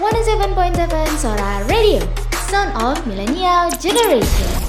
107.7 0.00 1.16
Sora 1.18 1.62
Radio, 1.68 2.02
Sound 2.50 2.74
of 2.82 3.06
Millennial 3.06 3.70
Generation. 3.78 4.64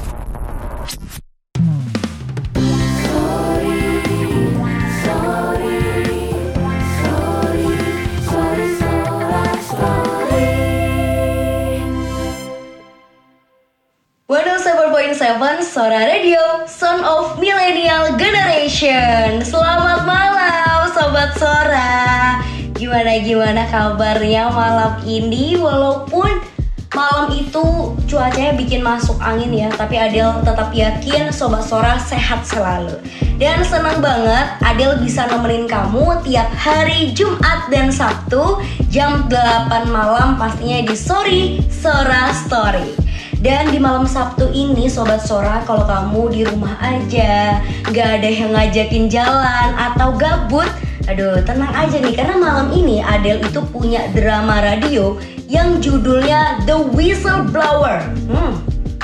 Seven 15.16 15.64
Sora 15.64 16.06
Radio, 16.06 16.68
Son 16.68 17.02
of 17.02 17.40
Millennial 17.40 18.14
Generation. 18.20 19.42
Selamat 19.42 20.04
malam, 20.04 20.92
sobat 20.92 21.32
Sora. 21.40 22.55
Gimana 22.76 23.24
gimana 23.24 23.64
kabarnya 23.72 24.52
malam 24.52 25.00
ini? 25.08 25.56
Walaupun 25.56 26.44
malam 26.92 27.32
itu 27.32 27.96
cuacanya 28.04 28.52
bikin 28.52 28.84
masuk 28.84 29.16
angin 29.24 29.48
ya, 29.56 29.72
tapi 29.72 29.96
Adel 29.96 30.44
tetap 30.44 30.76
yakin 30.76 31.32
sobat 31.32 31.64
Sora 31.64 31.96
sehat 31.96 32.44
selalu. 32.44 33.00
Dan 33.40 33.64
senang 33.64 34.04
banget 34.04 34.60
Adel 34.60 35.00
bisa 35.00 35.24
nemenin 35.24 35.72
kamu 35.72 36.20
tiap 36.28 36.52
hari 36.52 37.16
Jumat 37.16 37.72
dan 37.72 37.96
Sabtu 37.96 38.60
jam 38.92 39.32
8 39.32 39.88
malam 39.88 40.36
pastinya 40.36 40.84
di 40.84 40.96
Sorry 41.00 41.64
Sora 41.72 42.36
Story. 42.36 42.92
Dan 43.40 43.72
di 43.72 43.80
malam 43.80 44.04
Sabtu 44.04 44.52
ini 44.52 44.92
Sobat 44.92 45.24
Sora 45.24 45.64
kalau 45.64 45.88
kamu 45.88 46.34
di 46.34 46.42
rumah 46.50 46.82
aja 46.82 47.62
Gak 47.94 48.10
ada 48.18 48.26
yang 48.26 48.58
ngajakin 48.58 49.06
jalan 49.06 49.70
atau 49.78 50.18
gabut 50.18 50.66
Aduh 51.06 51.38
tenang 51.46 51.70
aja 51.70 52.02
nih 52.02 52.18
karena 52.18 52.34
malam 52.34 52.74
ini 52.74 52.98
Adele 52.98 53.46
itu 53.46 53.62
punya 53.70 54.10
drama 54.10 54.58
radio 54.58 55.22
yang 55.46 55.78
judulnya 55.78 56.66
The 56.66 56.74
Whistleblower. 56.98 58.02
Hmm, 58.26 58.58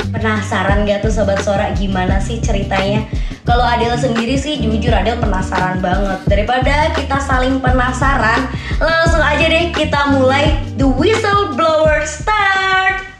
Penasaran 0.09 0.89
gak 0.89 1.05
tuh 1.05 1.13
Sobat 1.13 1.45
Sora 1.45 1.69
gimana 1.77 2.17
sih 2.17 2.41
ceritanya? 2.41 3.05
Kalau 3.45 3.61
Adele 3.61 4.01
sendiri 4.01 4.33
sih 4.33 4.57
jujur 4.57 4.89
Adele 4.89 5.21
penasaran 5.21 5.77
banget. 5.77 6.25
Daripada 6.25 6.89
kita 6.97 7.21
saling 7.21 7.61
penasaran 7.61 8.49
Langsung 8.81 9.21
aja 9.21 9.45
deh 9.45 9.69
kita 9.69 10.09
mulai 10.09 10.57
The 10.81 10.89
Whistleblower 10.89 12.01
Start 12.09 13.11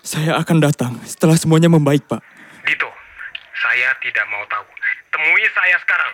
Saya 0.05 0.37
akan 0.37 0.61
datang 0.61 1.01
setelah 1.09 1.41
semuanya 1.41 1.73
membaik, 1.73 2.05
Pak. 2.05 2.21
Dito, 2.69 2.93
saya 3.57 3.97
tidak 4.05 4.29
mau 4.29 4.45
tahu. 4.45 4.69
Temui 5.09 5.49
saya 5.57 5.81
sekarang. 5.81 6.13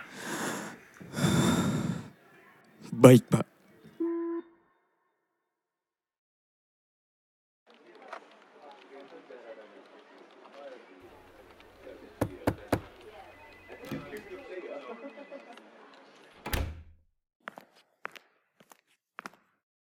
Baik, 2.93 3.25
Pak. 3.27 3.45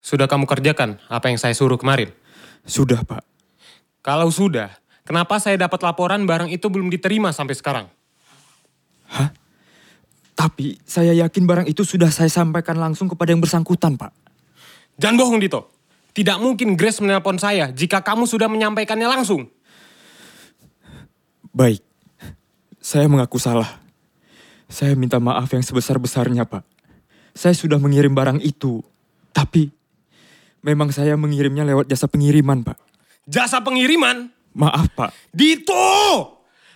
Sudah 0.08 0.24
kamu 0.24 0.48
kerjakan 0.48 1.04
apa 1.12 1.28
yang 1.28 1.36
saya 1.36 1.52
suruh 1.52 1.76
kemarin? 1.76 2.16
Sudah, 2.64 3.04
Pak. 3.04 3.28
Kalau 4.00 4.32
sudah, 4.32 4.72
kenapa 5.04 5.36
saya 5.36 5.60
dapat 5.60 5.84
laporan 5.84 6.24
barang 6.24 6.48
itu 6.48 6.72
belum 6.72 6.88
diterima 6.88 7.36
sampai 7.36 7.60
sekarang? 7.60 7.86
Hah? 9.12 9.47
Tapi 10.38 10.78
saya 10.86 11.18
yakin 11.18 11.50
barang 11.50 11.66
itu 11.66 11.82
sudah 11.82 12.14
saya 12.14 12.30
sampaikan 12.30 12.78
langsung 12.78 13.10
kepada 13.10 13.34
yang 13.34 13.42
bersangkutan, 13.42 13.98
Pak. 13.98 14.14
Jangan 15.02 15.18
bohong, 15.18 15.42
Dito. 15.42 15.74
Tidak 16.14 16.38
mungkin 16.38 16.78
Grace 16.78 17.02
menelpon 17.02 17.42
saya 17.42 17.74
jika 17.74 18.06
kamu 18.06 18.30
sudah 18.30 18.46
menyampaikannya 18.46 19.10
langsung. 19.10 19.50
Baik, 21.50 21.82
saya 22.78 23.10
mengaku 23.10 23.42
salah. 23.42 23.82
Saya 24.70 24.94
minta 24.94 25.18
maaf 25.18 25.50
yang 25.50 25.66
sebesar-besarnya, 25.66 26.46
Pak. 26.46 26.62
Saya 27.34 27.58
sudah 27.58 27.82
mengirim 27.82 28.14
barang 28.14 28.38
itu, 28.46 28.86
tapi 29.34 29.74
memang 30.62 30.94
saya 30.94 31.18
mengirimnya 31.18 31.66
lewat 31.66 31.90
jasa 31.90 32.06
pengiriman, 32.06 32.62
Pak. 32.62 32.78
Jasa 33.26 33.58
pengiriman? 33.66 34.30
Maaf, 34.54 34.94
Pak. 34.94 35.10
Dito! 35.34 35.82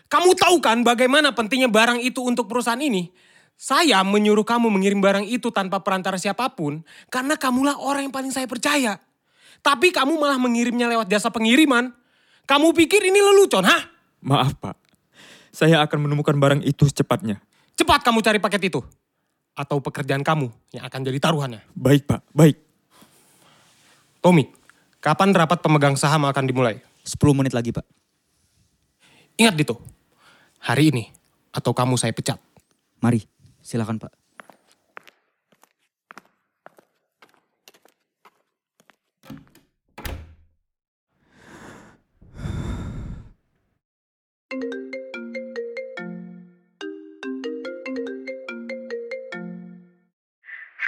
Kamu 0.09 0.33
tahu 0.33 0.57
kan 0.61 0.81
bagaimana 0.81 1.29
pentingnya 1.29 1.69
barang 1.69 2.01
itu 2.01 2.25
untuk 2.25 2.49
perusahaan 2.49 2.81
ini? 2.81 3.09
Saya 3.61 4.01
menyuruh 4.01 4.41
kamu 4.41 4.73
mengirim 4.73 4.97
barang 4.97 5.29
itu 5.29 5.53
tanpa 5.53 5.85
perantara 5.85 6.17
siapa 6.17 6.49
pun 6.57 6.81
karena 7.13 7.38
kamulah 7.38 7.77
orang 7.77 8.09
yang 8.09 8.13
paling 8.13 8.33
saya 8.33 8.49
percaya. 8.49 8.97
Tapi 9.61 9.94
kamu 9.94 10.17
malah 10.17 10.41
mengirimnya 10.41 10.89
lewat 10.89 11.05
jasa 11.05 11.29
pengiriman. 11.29 11.94
Kamu 12.49 12.73
pikir 12.73 13.05
ini 13.05 13.22
lelucon, 13.22 13.61
hah? 13.61 13.85
Maaf, 14.25 14.57
Pak. 14.57 14.73
Saya 15.53 15.77
akan 15.85 16.09
menemukan 16.09 16.33
barang 16.33 16.66
itu 16.66 16.89
secepatnya. 16.89 17.38
Cepat 17.77 18.01
kamu 18.01 18.25
cari 18.25 18.41
paket 18.41 18.73
itu. 18.73 18.81
Atau 19.53 19.78
pekerjaan 19.78 20.25
kamu 20.25 20.49
yang 20.73 20.81
akan 20.89 20.99
jadi 21.05 21.22
taruhannya. 21.22 21.61
Baik, 21.78 22.09
Pak. 22.09 22.33
Baik. 22.33 22.57
Tommy, 24.25 24.49
kapan 24.97 25.38
rapat 25.38 25.61
pemegang 25.61 25.93
saham 25.93 26.25
akan 26.25 26.49
dimulai? 26.49 26.81
10 27.05 27.38
menit 27.38 27.53
lagi, 27.53 27.69
Pak. 27.69 27.85
Ingat, 29.38 29.53
Dito 29.53 29.78
hari 30.66 30.89
ini 30.89 31.13
atau 31.53 31.78
kamu 31.78 31.93
saya 32.01 32.09
pecat. 32.09 32.41
Mari, 33.01 33.22
silakan 33.61 34.01
Pak. 34.01 34.13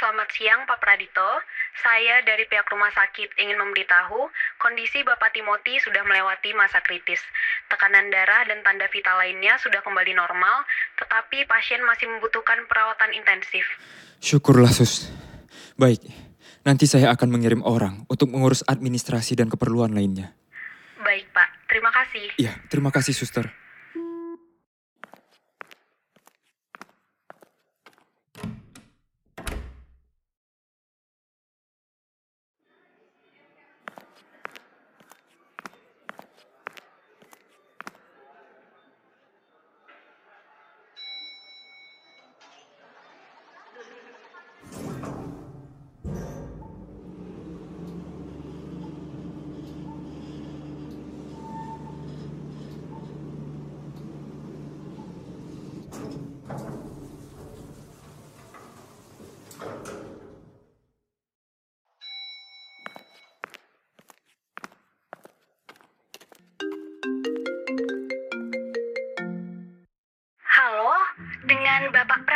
Selamat 0.03 0.29
siang 0.35 0.61
Pak 0.67 0.83
Pradito. 0.83 1.31
Saya 1.79 2.21
dari 2.27 2.43
pihak 2.45 2.67
rumah 2.69 2.91
sakit 2.91 3.39
ingin 3.39 3.55
memberitahu 3.55 4.29
kondisi 4.59 4.99
Bapak 5.01 5.31
Timothy 5.31 5.79
sudah 5.79 6.03
melewati 6.03 6.51
masa 6.53 6.83
kritis. 6.83 7.23
Tekanan 7.71 8.11
darah 8.11 8.43
dan 8.45 8.61
tanda 8.67 8.85
vital 8.91 9.17
lainnya 9.17 9.55
sudah 9.63 9.79
kembali 9.79 10.11
normal, 10.11 10.67
tetapi 11.13 11.45
pasien 11.45 11.77
masih 11.85 12.09
membutuhkan 12.09 12.57
perawatan 12.65 13.13
intensif. 13.13 13.61
Syukurlah, 14.17 14.73
Sus. 14.73 15.13
Baik, 15.77 16.01
nanti 16.65 16.89
saya 16.89 17.13
akan 17.13 17.29
mengirim 17.29 17.61
orang 17.61 18.01
untuk 18.09 18.33
mengurus 18.33 18.65
administrasi 18.65 19.37
dan 19.37 19.45
keperluan 19.45 19.93
lainnya. 19.93 20.33
Baik, 21.05 21.29
Pak. 21.29 21.69
Terima 21.69 21.93
kasih. 21.93 22.33
Iya, 22.41 22.57
terima 22.65 22.89
kasih, 22.89 23.13
Suster. 23.13 23.45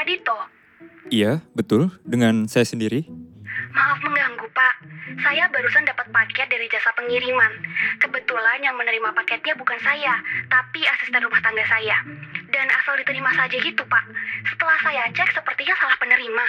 Pradito. 0.07 0.39
Iya, 1.12 1.44
betul. 1.51 1.92
Dengan 2.07 2.48
saya 2.48 2.63
sendiri. 2.63 3.12
Maaf 3.75 4.00
mengganggu, 4.00 4.48
Pak. 4.56 4.75
Saya 5.19 5.51
barusan 5.51 5.83
dapat 5.83 6.07
paket 6.15 6.48
dari 6.48 6.63
jasa 6.71 6.95
pengiriman. 6.95 7.51
Kebetulan 8.00 8.63
yang 8.63 8.80
menerima 8.80 9.12
paketnya 9.12 9.59
bukan 9.59 9.75
saya, 9.83 10.15
tapi 10.48 10.80
asisten 10.88 11.27
rumah 11.27 11.44
tangga 11.44 11.59
saya. 11.68 12.00
Dan 12.48 12.71
asal 12.71 12.95
diterima 13.04 13.36
saja 13.36 13.51
gitu, 13.59 13.83
Pak. 13.83 14.04
Setelah 14.48 14.80
saya 14.80 15.12
cek, 15.12 15.36
sepertinya 15.36 15.75
salah 15.75 16.00
penerima. 16.00 16.45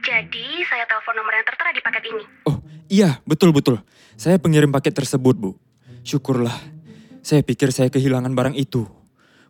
Jadi, 0.00 0.64
saya 0.64 0.88
telepon 0.88 1.12
nomor 1.12 1.36
yang 1.36 1.44
tertera 1.44 1.68
di 1.76 1.84
paket 1.84 2.04
ini. 2.08 2.24
Oh, 2.48 2.64
iya, 2.88 3.20
betul-betul. 3.28 3.84
Saya 4.16 4.40
pengirim 4.40 4.72
paket 4.72 4.96
tersebut, 4.96 5.36
Bu. 5.36 5.52
Syukurlah. 6.00 6.56
Saya 7.20 7.44
pikir 7.44 7.76
saya 7.76 7.92
kehilangan 7.92 8.32
barang 8.32 8.56
itu. 8.56 8.88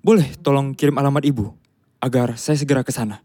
Boleh 0.03 0.35
tolong 0.43 0.75
kirim 0.75 0.99
alamat 0.99 1.23
Ibu 1.23 1.47
agar 2.03 2.35
saya 2.35 2.59
segera 2.59 2.83
ke 2.83 2.91
sana. 2.91 3.23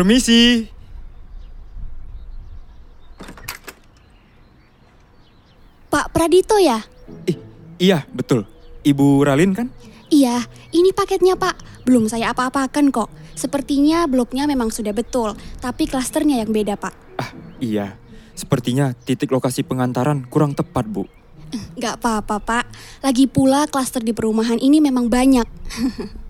Permisi. 0.00 0.64
Pak 5.92 6.08
Pradito 6.08 6.56
ya? 6.56 6.80
Ih, 7.28 7.36
iya, 7.76 8.08
betul. 8.08 8.48
Ibu 8.80 9.28
Ralin 9.28 9.52
kan? 9.52 9.68
Iya, 10.08 10.48
ini 10.72 10.96
paketnya 10.96 11.36
Pak. 11.36 11.84
Belum 11.84 12.08
saya 12.08 12.32
apa-apakan 12.32 12.88
kok. 12.88 13.12
Sepertinya 13.36 14.08
bloknya 14.08 14.48
memang 14.48 14.72
sudah 14.72 14.96
betul, 14.96 15.36
tapi 15.60 15.84
klasternya 15.84 16.40
yang 16.40 16.48
beda 16.48 16.80
Pak. 16.80 17.20
Ah, 17.20 17.36
iya. 17.60 18.00
Sepertinya 18.32 18.96
titik 19.04 19.28
lokasi 19.28 19.68
pengantaran 19.68 20.24
kurang 20.32 20.56
tepat, 20.56 20.88
Bu. 20.88 21.04
Gak 21.76 22.00
apa-apa 22.00 22.40
Pak, 22.40 22.64
lagi 23.04 23.28
pula 23.28 23.68
klaster 23.68 24.00
di 24.00 24.16
perumahan 24.16 24.56
ini 24.56 24.80
memang 24.80 25.12
banyak. 25.12 25.44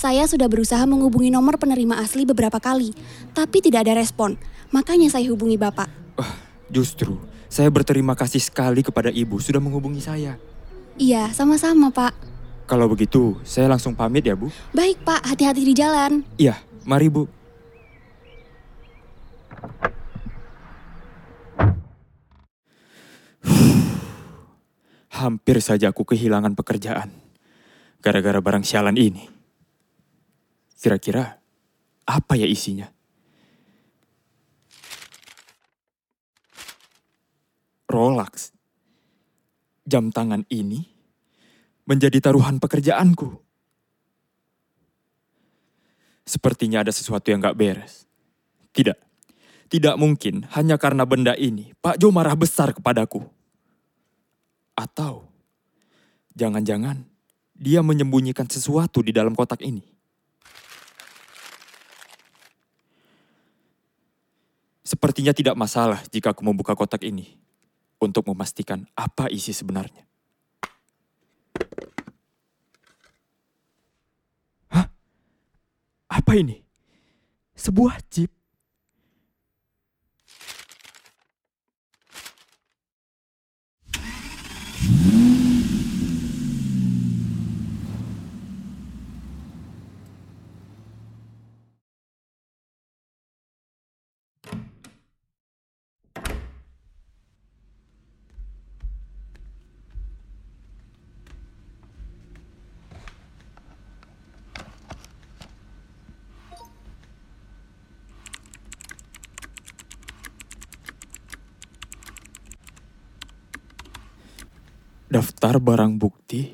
saya 0.00 0.24
sudah 0.24 0.48
berusaha 0.48 0.80
menghubungi 0.88 1.28
nomor 1.28 1.60
penerima 1.60 2.00
asli 2.00 2.24
beberapa 2.24 2.56
kali, 2.56 2.96
tapi 3.36 3.60
tidak 3.60 3.84
ada 3.84 4.00
respon. 4.00 4.40
Makanya 4.72 5.12
saya 5.12 5.28
hubungi 5.28 5.60
Bapak. 5.60 6.16
Wah, 6.16 6.40
justru 6.72 7.20
saya 7.52 7.68
berterima 7.68 8.16
kasih 8.16 8.40
sekali 8.40 8.80
kepada 8.80 9.12
Ibu 9.12 9.36
sudah 9.44 9.60
menghubungi 9.60 10.00
saya. 10.00 10.40
Iya, 10.96 11.28
sama-sama 11.36 11.92
Pak. 11.92 12.16
Kalau 12.64 12.88
begitu, 12.88 13.36
saya 13.44 13.68
langsung 13.68 13.92
pamit 13.92 14.24
ya, 14.24 14.32
Bu. 14.32 14.48
Baik 14.72 15.04
Pak, 15.04 15.20
hati-hati 15.36 15.68
di 15.68 15.76
jalan. 15.76 16.24
Iya, 16.40 16.56
mari, 16.88 17.12
Bu. 17.12 17.28
Hampir 25.20 25.60
saja 25.60 25.92
aku 25.92 26.08
kehilangan 26.08 26.56
pekerjaan. 26.56 27.12
Gara-gara 28.00 28.40
barang 28.40 28.64
sialan 28.64 28.96
ini. 28.96 29.39
Kira-kira 30.80 31.36
apa 32.08 32.34
ya 32.40 32.48
isinya? 32.48 32.88
Rolex. 37.90 38.56
Jam 39.84 40.08
tangan 40.14 40.46
ini 40.48 40.86
menjadi 41.84 42.22
taruhan 42.22 42.62
pekerjaanku. 42.62 43.42
Sepertinya 46.22 46.86
ada 46.86 46.94
sesuatu 46.94 47.34
yang 47.34 47.42
gak 47.42 47.58
beres. 47.58 48.06
Tidak, 48.70 48.94
tidak 49.66 49.98
mungkin 49.98 50.46
hanya 50.54 50.78
karena 50.78 51.02
benda 51.02 51.34
ini 51.34 51.74
Pak 51.82 51.98
Jo 51.98 52.14
marah 52.14 52.38
besar 52.38 52.70
kepadaku. 52.70 53.26
Atau 54.78 55.26
jangan-jangan 56.38 57.02
dia 57.58 57.82
menyembunyikan 57.82 58.46
sesuatu 58.46 59.02
di 59.02 59.10
dalam 59.10 59.34
kotak 59.34 59.60
ini. 59.66 59.99
Sepertinya 64.90 65.30
tidak 65.30 65.54
masalah 65.54 66.02
jika 66.10 66.34
aku 66.34 66.42
membuka 66.42 66.74
kotak 66.74 67.06
ini 67.06 67.38
untuk 68.02 68.26
memastikan 68.26 68.82
apa 68.98 69.30
isi 69.30 69.54
sebenarnya. 69.54 70.02
Hah? 74.74 74.90
Apa 76.10 76.34
ini? 76.34 76.58
Sebuah 77.54 78.02
chip? 78.10 78.39
Daftar 115.10 115.58
barang 115.58 115.98
bukti, 115.98 116.46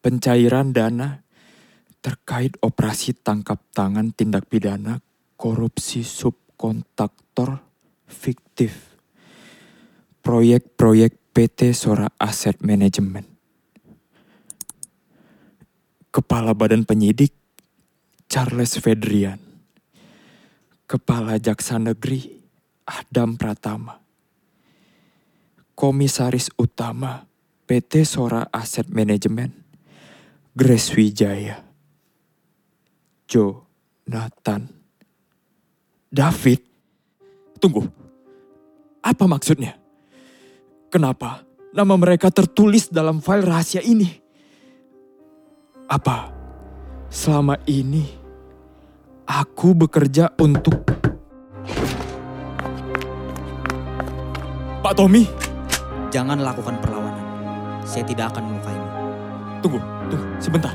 pencairan 0.00 0.72
dana 0.72 1.20
terkait 2.00 2.56
operasi 2.64 3.12
tangkap 3.12 3.60
tangan 3.76 4.16
tindak 4.16 4.48
pidana 4.48 5.04
korupsi 5.36 6.00
subkontraktor 6.00 7.60
fiktif. 8.08 8.96
Proyek-proyek 10.24 11.12
PT 11.36 11.76
Sora 11.76 12.08
Asset 12.16 12.64
Management. 12.64 13.28
Kepala 16.08 16.56
Badan 16.56 16.88
Penyidik 16.88 17.36
Charles 18.32 18.80
Fedrian. 18.80 19.36
Kepala 20.88 21.36
Jaksa 21.36 21.76
Negeri 21.76 22.32
Adam 22.88 23.36
Pratama. 23.36 24.00
Komisaris 25.76 26.48
Utama 26.56 27.29
PT 27.70 28.02
Sora 28.02 28.50
Asset 28.50 28.90
Management, 28.90 29.54
Grace 30.58 30.90
Wijaya, 30.98 31.62
Jonathan, 33.30 34.66
David. 36.10 36.66
Tunggu, 37.62 37.86
apa 38.98 39.24
maksudnya? 39.30 39.78
Kenapa 40.90 41.46
nama 41.70 41.94
mereka 41.94 42.34
tertulis 42.34 42.90
dalam 42.90 43.22
file 43.22 43.46
rahasia 43.46 43.86
ini? 43.86 44.18
Apa 45.86 46.34
selama 47.06 47.54
ini 47.70 48.02
aku 49.30 49.78
bekerja 49.78 50.34
untuk 50.42 50.74
Pak 54.82 54.94
Tommy? 54.98 55.22
Jangan 56.10 56.42
lakukan 56.42 56.74
perlawanan. 56.82 56.89
Saya 57.84 58.04
tidak 58.06 58.34
akan 58.34 58.54
melukaimu. 58.54 58.88
Tunggu, 59.60 59.80
tunggu, 60.08 60.26
sebentar. 60.40 60.72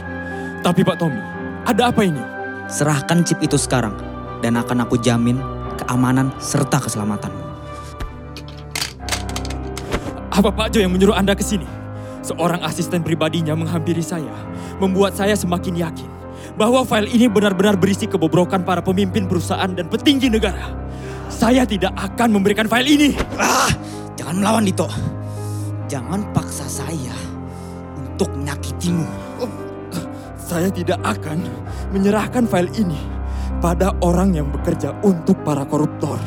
Tapi 0.62 0.82
Pak 0.82 0.98
Tommy, 0.98 1.22
ada 1.66 1.90
apa 1.90 2.02
ini? 2.06 2.22
Serahkan 2.66 3.22
chip 3.22 3.38
itu 3.42 3.58
sekarang 3.58 3.94
dan 4.42 4.58
akan 4.58 4.86
aku 4.86 4.98
jamin 4.98 5.38
keamanan 5.86 6.34
serta 6.42 6.82
keselamatanmu. 6.82 7.44
Apa 10.36 10.50
Pak 10.52 10.76
Jo 10.76 10.84
yang 10.84 10.92
menyuruh 10.92 11.16
Anda 11.16 11.32
ke 11.32 11.46
sini? 11.46 11.66
Seorang 12.26 12.60
asisten 12.66 13.06
pribadinya 13.06 13.54
menghampiri 13.54 14.02
saya, 14.02 14.34
membuat 14.82 15.14
saya 15.14 15.38
semakin 15.38 15.78
yakin 15.78 16.10
bahwa 16.60 16.84
file 16.84 17.08
ini 17.10 17.30
benar-benar 17.30 17.78
berisi 17.80 18.10
kebobrokan 18.10 18.66
para 18.66 18.82
pemimpin 18.84 19.30
perusahaan 19.30 19.70
dan 19.72 19.88
petinggi 19.88 20.28
negara. 20.28 20.74
Saya 21.32 21.64
tidak 21.64 21.94
akan 21.96 22.36
memberikan 22.36 22.66
file 22.70 22.90
ini. 22.90 23.10
Ah, 23.38 23.72
jangan 24.20 24.42
melawan 24.42 24.64
Dito. 24.66 25.15
Jangan 25.86 26.34
paksa 26.34 26.66
saya 26.66 27.14
untuk 27.96 28.34
menyakitimu. 28.34 29.06
Saya 30.46 30.70
tidak 30.70 31.02
akan 31.02 31.42
menyerahkan 31.90 32.46
file 32.46 32.70
ini 32.78 32.98
kepada 33.58 33.98
orang 34.06 34.38
yang 34.38 34.46
bekerja 34.54 34.94
untuk 35.02 35.42
para 35.42 35.66
koruptor. 35.66 36.22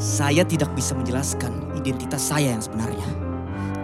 Saya 0.00 0.40
tidak 0.40 0.72
bisa 0.72 0.96
menjelaskan 0.96 1.52
identitas 1.76 2.32
saya 2.32 2.56
yang 2.56 2.64
sebenarnya. 2.64 3.04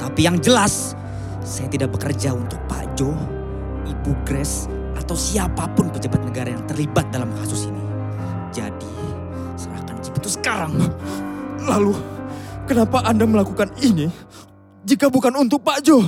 Tapi 0.01 0.25
yang 0.25 0.41
jelas, 0.41 0.97
saya 1.45 1.69
tidak 1.69 1.93
bekerja 1.93 2.33
untuk 2.33 2.57
Pak 2.65 2.97
Jo, 2.97 3.13
Ibu 3.85 4.13
Grace, 4.25 4.73
atau 4.97 5.13
siapa 5.13 5.69
pun 5.77 5.93
pejabat 5.93 6.25
negara 6.25 6.49
yang 6.49 6.65
terlibat 6.65 7.13
dalam 7.13 7.29
kasus 7.37 7.69
ini. 7.69 7.85
Jadi, 8.53 8.93
serahkan 9.57 10.01
chip 10.01 10.17
itu 10.17 10.33
sekarang. 10.33 10.73
Lalu, 11.69 11.93
kenapa 12.65 13.05
Anda 13.05 13.29
melakukan 13.29 13.69
ini 13.85 14.09
jika 14.87 15.11
bukan 15.11 15.35
untuk 15.35 15.63
Pak 15.65 15.79
Jo? 15.83 16.03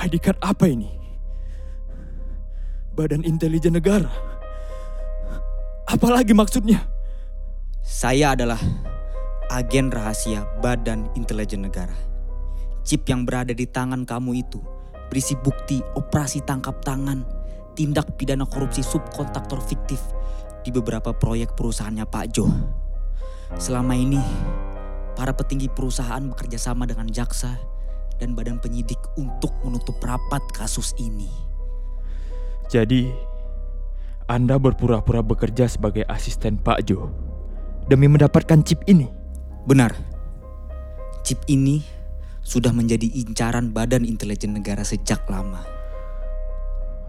ID 0.00 0.16
card 0.16 0.40
apa 0.40 0.64
ini? 0.64 0.88
Badan 2.96 3.20
Intelijen 3.20 3.76
Negara. 3.76 4.08
Apalagi 5.84 6.32
maksudnya? 6.32 6.80
Saya 7.84 8.32
adalah 8.32 8.60
agen 9.52 9.92
rahasia 9.92 10.48
Badan 10.64 11.04
Intelijen 11.12 11.68
Negara. 11.68 11.92
Chip 12.80 13.04
yang 13.12 13.28
berada 13.28 13.52
di 13.52 13.68
tangan 13.68 14.08
kamu 14.08 14.40
itu 14.40 14.64
berisi 15.12 15.36
bukti 15.36 15.84
operasi 15.98 16.40
tangkap 16.48 16.80
tangan, 16.80 17.20
tindak 17.76 18.16
pidana 18.16 18.48
korupsi 18.48 18.80
subkontraktor 18.80 19.60
fiktif 19.60 20.00
di 20.64 20.70
beberapa 20.74 21.12
proyek 21.16 21.56
perusahaannya 21.56 22.04
Pak 22.08 22.26
Jo. 22.32 22.46
Selama 23.56 23.96
ini, 23.96 24.20
para 25.18 25.34
petinggi 25.34 25.68
perusahaan 25.72 26.22
bekerja 26.22 26.60
sama 26.60 26.86
dengan 26.86 27.10
jaksa 27.10 27.56
dan 28.20 28.36
badan 28.36 28.60
penyidik 28.60 29.00
untuk 29.16 29.50
menutup 29.64 29.96
rapat 30.04 30.44
kasus 30.52 30.92
ini. 31.00 31.28
Jadi, 32.70 33.10
Anda 34.30 34.60
berpura-pura 34.62 35.24
bekerja 35.24 35.66
sebagai 35.66 36.06
asisten 36.06 36.60
Pak 36.60 36.86
Jo 36.86 37.10
demi 37.90 38.06
mendapatkan 38.06 38.62
chip 38.62 38.86
ini. 38.86 39.10
Benar. 39.66 39.90
Chip 41.26 41.42
ini 41.50 41.82
sudah 42.40 42.70
menjadi 42.70 43.10
incaran 43.18 43.74
Badan 43.74 44.06
Intelijen 44.06 44.54
Negara 44.54 44.86
sejak 44.86 45.26
lama. 45.26 45.60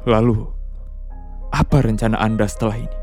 Lalu, 0.10 0.50
apa 1.53 1.77
rencana 1.86 2.17
Anda 2.17 2.50
setelah 2.50 2.81
ini? 2.81 3.00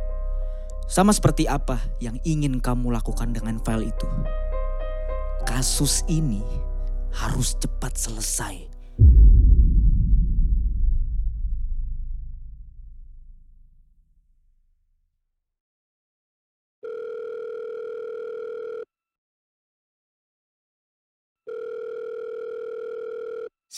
Sama 0.89 1.13
seperti 1.13 1.45
apa 1.45 1.77
yang 2.01 2.17
ingin 2.25 2.65
kamu 2.65 2.89
lakukan 2.97 3.37
dengan 3.37 3.61
file 3.61 3.93
itu. 3.93 4.09
Kasus 5.45 6.01
ini 6.09 6.41
harus 7.13 7.53
cepat 7.61 7.93
selesai. 7.93 8.69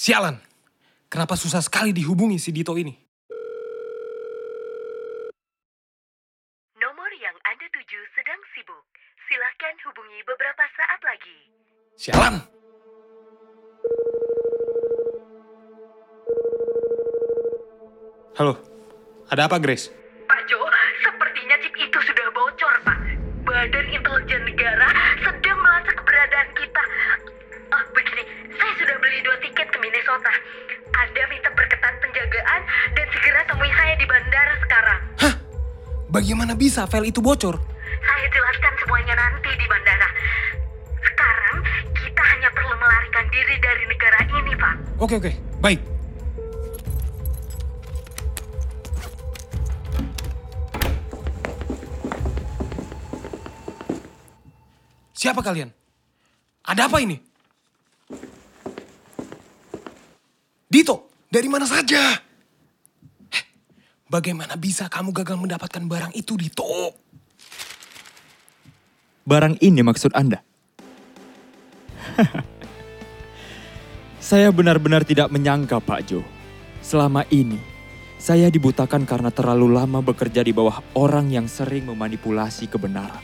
Sialan, 0.01 0.41
kenapa 1.13 1.37
susah 1.37 1.61
sekali 1.61 1.93
dihubungi 1.93 2.41
si 2.41 2.49
Dito 2.57 2.73
ini? 2.73 2.97
Nomor 6.81 7.13
yang 7.21 7.37
Anda 7.45 7.69
tuju 7.69 8.01
sedang 8.17 8.41
sibuk. 8.57 8.89
Silahkan 9.29 9.77
hubungi 9.85 10.25
beberapa 10.25 10.65
saat 10.73 11.05
lagi. 11.05 11.39
Sialan! 12.01 12.41
Halo, 18.41 18.57
ada 19.29 19.45
apa 19.45 19.61
Grace? 19.61 19.93
Pak 20.25 20.41
Jo, 20.49 20.57
sepertinya 21.05 21.61
chip 21.61 21.77
itu 21.77 21.99
sudah 22.01 22.25
bocor, 22.33 22.73
Pak. 22.89 22.99
Badan 23.45 23.87
Intelijen 23.93 24.49
Negara 24.49 24.89
sedang 25.21 25.61
melacak 25.61 25.93
keberadaan 26.01 26.49
kita. 26.57 26.83
Ah, 27.69 27.85
begini, 27.93 28.25
saya 28.57 28.73
sudah 28.81 28.97
beli 28.97 29.21
dua 29.21 29.37
tiket 29.45 29.69
ke 29.69 29.79
Minnesota. 29.85 30.33
Anda 30.97 31.23
minta 31.29 31.53
perketat 31.53 32.01
penjagaan 32.01 32.61
dan 32.97 33.07
segera 33.13 33.45
temui 33.45 33.69
saya 33.77 33.95
di 34.01 34.07
bandara 34.09 34.55
sekarang. 34.65 35.01
Hah? 35.21 35.35
Bagaimana 36.09 36.57
bisa 36.57 36.89
file 36.89 37.13
itu 37.13 37.21
bocor? 37.21 37.61
Oke 45.01 45.17
oke, 45.17 45.33
baik. 45.65 45.81
Siapa 55.17 55.41
kalian? 55.41 55.73
Ada 56.69 56.85
apa 56.85 57.01
ini? 57.01 57.17
Dito, 60.69 61.09
dari 61.33 61.49
mana 61.49 61.65
saja? 61.65 62.21
Eh, 63.33 63.45
Bagaimana 64.05 64.61
bisa 64.61 64.93
kamu 64.93 65.17
gagal 65.17 65.41
mendapatkan 65.41 65.81
barang 65.81 66.13
itu, 66.13 66.37
Dito? 66.37 66.93
Barang 69.25 69.57
ini 69.65 69.81
maksud 69.81 70.13
Anda? 70.13 70.45
saya 74.31 74.55
benar-benar 74.55 75.03
tidak 75.03 75.27
menyangka, 75.35 75.83
Pak 75.83 76.07
Jo. 76.07 76.23
Selama 76.87 77.27
ini, 77.35 77.59
saya 78.15 78.47
dibutakan 78.47 79.03
karena 79.03 79.35
terlalu 79.35 79.75
lama 79.75 79.99
bekerja 79.99 80.47
di 80.47 80.55
bawah 80.55 80.79
orang 80.95 81.35
yang 81.35 81.51
sering 81.51 81.91
memanipulasi 81.91 82.71
kebenaran. 82.71 83.19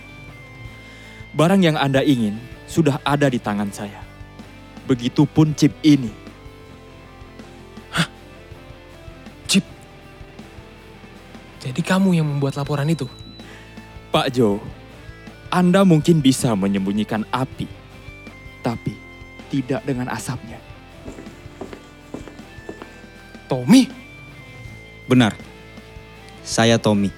Barang 1.30 1.62
yang 1.62 1.78
Anda 1.78 2.02
ingin 2.02 2.34
sudah 2.66 2.98
ada 3.06 3.30
di 3.30 3.38
tangan 3.38 3.70
saya. 3.70 4.02
Begitupun 4.90 5.54
chip 5.54 5.78
ini. 5.86 6.10
Chip. 9.46 9.62
Jadi 11.62 11.86
kamu 11.86 12.18
yang 12.18 12.26
membuat 12.26 12.58
laporan 12.58 12.90
itu? 12.90 13.06
Pak 14.10 14.34
Jo, 14.34 14.58
Anda 15.54 15.86
mungkin 15.86 16.18
bisa 16.18 16.50
menyembunyikan 16.58 17.22
api, 17.30 17.70
tapi 18.58 18.98
tidak 19.54 19.86
dengan 19.86 20.10
asapnya. 20.10 20.58
Tommy? 23.46 23.86
Benar. 25.06 25.38
Saya 26.42 26.82
Tommy, 26.82 27.14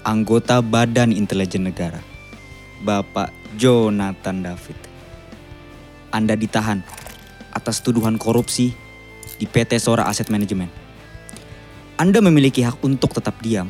anggota 0.00 0.64
Badan 0.64 1.12
Intelijen 1.12 1.68
Negara. 1.68 2.00
Bapak 2.80 3.28
Jonathan 3.60 4.40
David. 4.40 4.78
Anda 6.08 6.36
ditahan 6.36 6.80
atas 7.52 7.84
tuduhan 7.84 8.16
korupsi 8.16 8.72
di 9.36 9.44
PT 9.44 9.76
Sora 9.76 10.08
Asset 10.08 10.32
Management. 10.32 10.72
Anda 12.00 12.24
memiliki 12.24 12.64
hak 12.64 12.80
untuk 12.80 13.12
tetap 13.12 13.36
diam 13.44 13.68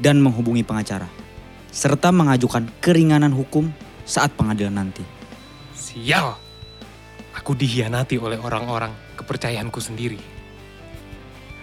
dan 0.00 0.24
menghubungi 0.24 0.64
pengacara, 0.64 1.06
serta 1.68 2.08
mengajukan 2.12 2.64
keringanan 2.80 3.32
hukum 3.36 3.68
saat 4.08 4.32
pengadilan 4.34 4.72
nanti. 4.72 5.04
Sial. 5.76 6.48
Aku 7.36 7.52
dihianati 7.54 8.18
oleh 8.18 8.40
orang-orang 8.40 8.90
kepercayaanku 9.16 9.78
sendiri. 9.78 10.37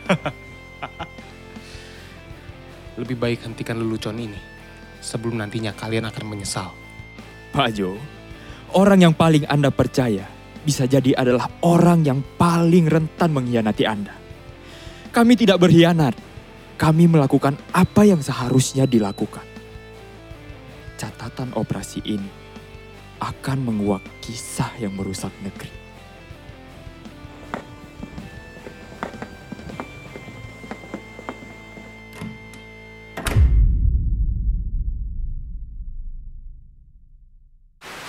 Lebih 2.99 3.17
baik 3.19 3.43
hentikan 3.43 3.77
lelucon 3.77 4.19
ini 4.19 4.39
sebelum 5.03 5.37
nantinya 5.41 5.73
kalian 5.75 6.05
akan 6.09 6.25
menyesal. 6.25 6.71
Pak 7.53 7.69
Jo, 7.75 7.97
orang 8.75 9.01
yang 9.05 9.13
paling 9.15 9.45
Anda 9.47 9.71
percaya 9.71 10.27
bisa 10.65 10.89
jadi 10.89 11.13
adalah 11.13 11.45
orang 11.61 12.01
yang 12.01 12.25
paling 12.41 12.89
rentan 12.89 13.29
mengkhianati 13.31 13.85
Anda. 13.85 14.15
Kami 15.13 15.37
tidak 15.37 15.61
berkhianat. 15.61 16.17
Kami 16.75 17.07
melakukan 17.07 17.55
apa 17.71 18.03
yang 18.03 18.19
seharusnya 18.19 18.83
dilakukan. 18.83 19.47
Catatan 20.99 21.55
operasi 21.55 22.03
ini 22.03 22.27
akan 23.23 23.63
menguak 23.63 24.03
kisah 24.19 24.75
yang 24.75 24.91
merusak 24.91 25.31
negeri. 25.39 25.84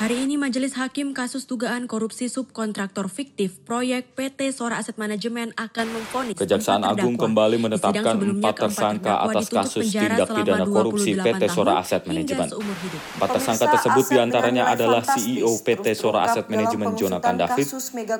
Hari 0.06 0.22
ini 0.22 0.38
Majelis 0.38 0.78
Hakim 0.78 1.10
kasus 1.10 1.50
dugaan 1.50 1.90
korupsi 1.90 2.30
subkontraktor 2.30 3.10
fiktif 3.10 3.58
proyek 3.66 4.14
PT 4.14 4.54
Sora 4.54 4.78
Aset 4.78 4.94
Manajemen 5.02 5.50
akan 5.58 5.82
memvonis 5.82 6.38
Kejaksaan 6.38 6.86
Agung 6.86 7.18
kembali 7.18 7.58
menetapkan 7.58 8.14
empat 8.14 8.54
tersangka 8.54 9.18
atas 9.26 9.50
kasus 9.50 9.90
tindak 9.90 10.30
pidana 10.30 10.62
korupsi 10.62 11.18
28 11.18 11.26
PT 11.26 11.42
Sora 11.50 11.82
Aset 11.82 12.06
hingga 12.06 12.22
Manajemen. 12.22 12.48
seumur 12.54 12.76
hidup. 12.86 13.00
Empat 13.18 13.30
tersangka 13.34 13.66
tersebut 13.66 14.04
di 14.06 14.16
antaranya 14.22 14.62
adalah 14.70 15.02
CEO 15.02 15.50
PT 15.58 15.86
Sora 15.98 16.18
Aset 16.30 16.46
Manajemen 16.54 16.88
Jonathan 16.94 17.34
David, 17.34 17.66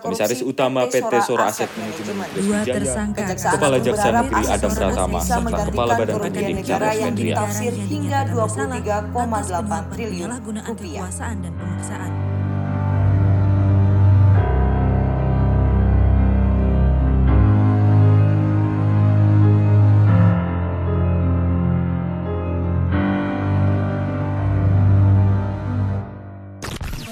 Komisaris 0.03 0.43
Utama 0.43 0.91
PT 0.91 1.13
Sora 1.23 1.55
Aset 1.55 1.71
Manajemen 1.71 2.15
Grace 2.19 2.35
Dua 2.35 2.67
Wijaya, 2.67 2.75
tersangka 2.83 3.23
Kepala 3.31 3.79
Jaksa 3.79 4.09
Negeri 4.11 4.43
Adam 4.43 4.71
Sora 4.75 4.87
Pratama, 4.91 5.21
serta 5.23 5.59
Kepala 5.71 5.93
Badan 5.95 6.17
Penyidik 6.19 6.67
Charles 6.67 6.99
yang 6.99 7.15
Mendria. 7.15 7.39
ditafsir 7.39 7.73
hingga 7.79 8.19
23,8 8.35 9.95
triliun 9.95 10.31
rupiah. 10.67 11.07
Pemaksaan. 11.77 12.13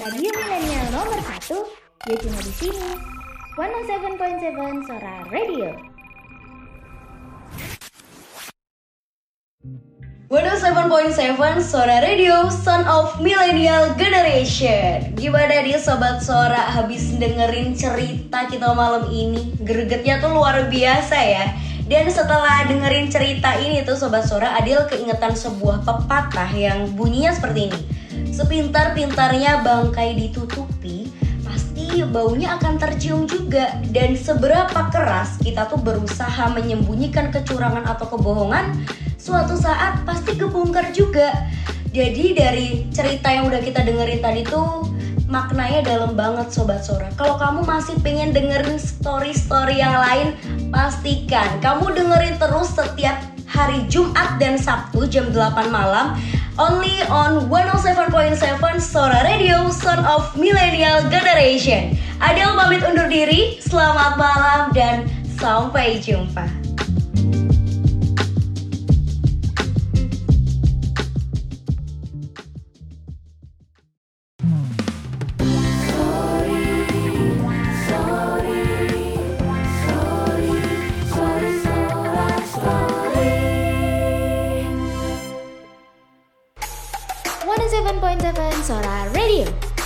Radio 0.05 0.31
milenial 0.37 0.87
nomor 0.93 1.19
satu, 1.33 1.65
ya 2.09 2.15
cuma 2.21 2.39
di 2.41 2.53
sini. 2.53 2.89
107.7 3.55 4.85
Sora 4.85 5.15
Radio. 5.31 5.94
107.7 10.25 11.37
Sora 11.61 12.01
Radio, 12.01 12.49
Son 12.49 12.81
of 12.89 13.21
Millennial 13.21 13.93
Generation. 13.93 15.13
Gimana 15.13 15.61
nih 15.61 15.77
Sobat 15.77 16.25
Sora 16.25 16.65
habis 16.73 17.13
dengerin 17.21 17.77
cerita 17.77 18.49
kita 18.49 18.73
malam 18.73 19.05
ini? 19.13 19.53
Gregetnya 19.61 20.17
tuh 20.17 20.33
luar 20.33 20.65
biasa 20.65 21.13
ya. 21.21 21.53
Dan 21.85 22.09
setelah 22.09 22.65
dengerin 22.65 23.13
cerita 23.13 23.53
ini 23.61 23.85
tuh 23.85 23.93
Sobat 23.93 24.25
Sora 24.25 24.57
Adil 24.57 24.81
keingetan 24.89 25.37
sebuah 25.37 25.85
pepatah 25.85 26.49
yang 26.57 26.89
bunyinya 26.97 27.29
seperti 27.29 27.69
ini. 27.69 27.81
Sepintar-pintarnya 28.33 29.61
bangkai 29.61 30.17
ditutupi 30.17 31.05
Pasti 31.45 32.01
baunya 32.01 32.57
akan 32.57 32.81
tercium 32.81 33.29
juga. 33.29 33.77
Dan 33.93 34.17
seberapa 34.17 34.89
keras 34.89 35.37
kita 35.37 35.69
tuh 35.69 35.77
berusaha 35.77 36.49
menyembunyikan 36.49 37.29
kecurangan 37.29 37.85
atau 37.85 38.09
kebohongan 38.09 38.73
suatu 39.25 39.57
saat 39.57 40.05
pasti 40.05 40.37
kebongkar 40.37 40.93
juga. 40.93 41.33
Jadi 41.89 42.37
dari 42.37 42.85
cerita 42.93 43.33
yang 43.33 43.49
udah 43.49 43.57
kita 43.57 43.81
dengerin 43.81 44.21
tadi 44.21 44.45
tuh 44.45 44.85
maknanya 45.25 45.81
dalam 45.81 46.13
banget 46.13 46.53
Sobat 46.53 46.85
Sora. 46.85 47.09
Kalau 47.17 47.41
kamu 47.41 47.65
masih 47.65 47.97
pengen 48.05 48.29
dengerin 48.37 48.77
story-story 48.77 49.81
yang 49.81 49.97
lain, 49.97 50.37
pastikan 50.69 51.57
kamu 51.57 51.97
dengerin 51.97 52.37
terus 52.37 52.69
setiap 52.77 53.17
hari 53.49 53.81
Jumat 53.89 54.37
dan 54.37 54.61
Sabtu 54.61 55.09
jam 55.09 55.33
8 55.33 55.73
malam 55.73 56.13
only 56.61 57.01
on 57.09 57.49
107.7 57.49 58.37
Sora 58.77 59.25
Radio 59.25 59.73
Son 59.73 60.05
of 60.05 60.37
Millennial 60.37 61.01
Generation. 61.09 61.97
Adel 62.21 62.53
pamit 62.53 62.85
undur 62.85 63.09
diri, 63.09 63.57
selamat 63.57 64.21
malam 64.21 64.61
dan 64.77 65.09
sampai 65.39 65.97
jumpa. 65.97 66.64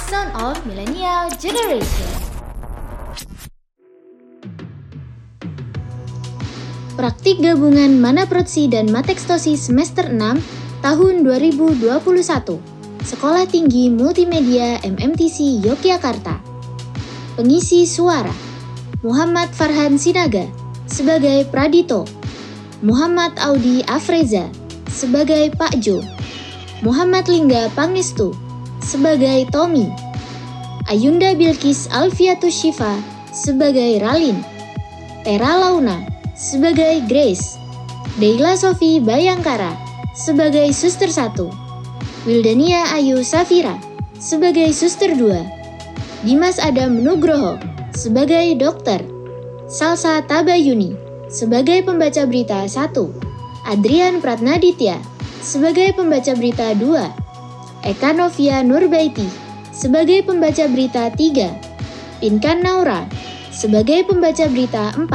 Son 0.09 0.33
of 0.41 0.57
Millennial 0.65 1.29
Generation. 1.37 2.09
Praktik 6.97 7.37
gabungan 7.45 8.01
Manaprotsi 8.01 8.65
dan 8.73 8.89
Matekstosi 8.89 9.53
semester 9.53 10.09
6 10.09 10.81
tahun 10.81 11.21
2021. 11.21 11.85
Sekolah 13.05 13.45
Tinggi 13.45 13.93
Multimedia 13.93 14.81
MMTC 14.81 15.61
Yogyakarta. 15.61 16.41
Pengisi 17.37 17.85
suara 17.85 18.33
Muhammad 19.05 19.53
Farhan 19.53 20.01
Sinaga 20.01 20.49
sebagai 20.89 21.45
Pradito, 21.53 22.09
Muhammad 22.81 23.37
Audi 23.45 23.85
Afreza 23.85 24.49
sebagai 24.89 25.53
Pak 25.53 25.77
Jo, 25.77 26.01
Muhammad 26.81 27.29
Lingga 27.29 27.69
Pangestu 27.77 28.49
sebagai 28.89 29.45
Tommy, 29.53 29.91
Ayunda 30.89 31.37
Bilkis 31.37 31.85
Alfiatus 31.93 32.65
Shifa 32.65 32.97
sebagai 33.29 34.01
Ralin, 34.01 34.41
Tera 35.21 35.53
Launa 35.53 36.01
sebagai 36.33 37.05
Grace, 37.05 37.61
Deila 38.17 38.57
Sofi 38.57 38.97
Bayangkara 38.97 39.77
sebagai 40.17 40.73
Suster 40.73 41.13
1, 41.13 42.25
Wildania 42.25 42.89
Ayu 42.97 43.21
Safira 43.21 43.77
sebagai 44.17 44.73
Suster 44.73 45.13
2, 45.13 46.25
Dimas 46.25 46.57
Adam 46.57 46.97
Nugroho 47.05 47.61
sebagai 47.93 48.57
Dokter, 48.57 49.05
Salsa 49.69 50.25
Tabayuni 50.25 50.97
sebagai 51.29 51.85
pembaca 51.85 52.25
berita 52.25 52.65
1, 52.65 52.97
Adrian 53.69 54.17
Pratnaditya 54.25 54.97
sebagai 55.45 55.93
pembaca 55.93 56.33
berita 56.33 56.73
2, 56.73 57.85
Eka 57.85 58.09
Novia 58.17 58.65
Nurbaiti 58.65 59.48
sebagai 59.79 60.27
pembaca 60.27 60.67
berita 60.67 61.07
3, 61.07 62.19
Pinkan 62.19 62.59
Naura 62.59 63.07
sebagai 63.47 64.03
pembaca 64.03 64.43
berita 64.51 64.91
4. 64.91 65.07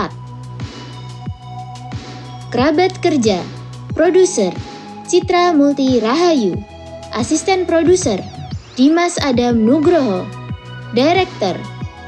Kerabat 2.49 2.97
kerja, 3.05 3.45
produser, 3.93 4.57
Citra 5.05 5.53
Multi 5.53 6.01
Rahayu, 6.01 6.57
asisten 7.13 7.69
produser, 7.69 8.25
Dimas 8.73 9.21
Adam 9.21 9.61
Nugroho, 9.69 10.25
director, 10.97 11.61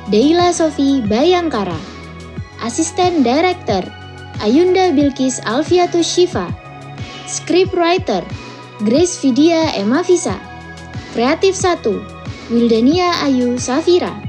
Deila 0.09 0.49
Sofi 0.57 1.05
Bayangkara, 1.05 1.77
asisten 2.64 3.21
director, 3.21 3.85
Ayunda 4.40 4.97
Bilkis 4.97 5.45
Alfiatus 5.45 6.09
Shifa, 6.09 6.49
scriptwriter, 7.29 8.25
Grace 8.81 9.21
Vidya 9.21 9.77
Emavisa, 9.77 10.40
kreatif 11.12 11.53
1, 11.53 12.16
Wildania 12.47 13.27
Ayu 13.27 13.59
Safira, 13.59 14.23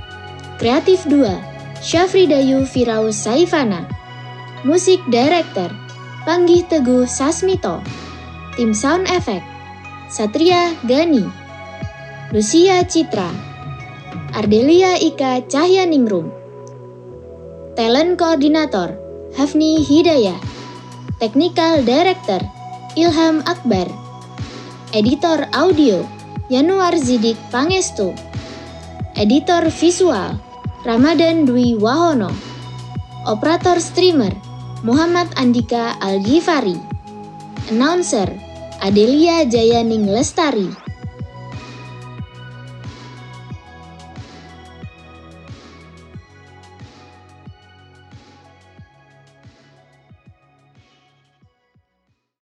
kreatif 0.58 1.06
2, 1.06 1.22
Syafridayu 1.86 2.66
Firaus 2.66 3.14
Saifana, 3.14 3.86
musik 4.66 4.98
director, 5.14 5.70
Panggih 6.26 6.66
Teguh 6.66 7.06
Sasmito, 7.06 7.78
tim 8.58 8.74
sound 8.74 9.06
effect, 9.14 9.46
Satria 10.10 10.74
Gani, 10.90 11.30
Lucia 12.34 12.82
Citra, 12.90 13.30
Ardelia 14.34 14.98
Ika 14.98 15.46
Cahyaningrum, 15.46 16.34
talent 17.78 18.18
koordinator, 18.18 18.98
Hafni 19.38 19.86
Hidayah, 19.86 20.42
technical 21.22 21.86
director, 21.86 22.42
Ilham 22.98 23.46
Akbar, 23.46 23.86
editor 24.98 25.46
audio, 25.54 26.02
Yanuar 26.48 26.96
Zidik 26.96 27.36
Pangestu, 27.52 28.16
editor 29.20 29.68
visual, 29.68 30.40
Ramadan 30.88 31.44
Dwi 31.44 31.76
Wahono, 31.76 32.32
operator 33.28 33.84
streamer, 33.84 34.32
Muhammad 34.80 35.28
Andika 35.36 36.00
Al-Ghifari, 36.00 36.80
announcer, 37.68 38.32
Adelia 38.80 39.44
Jayaning 39.44 40.08
Lestari, 40.08 40.72